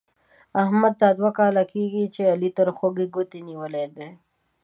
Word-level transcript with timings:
احمد 0.63 0.93
دا 1.01 1.09
دوه 1.19 1.31
کاله 1.39 1.63
کېږي 1.73 2.03
چې 2.15 2.21
علي 2.33 2.49
تر 2.57 2.67
خوږ 2.77 2.95
ګوتې 3.13 3.39
نيولې 3.47 3.85
دی. 3.95 4.09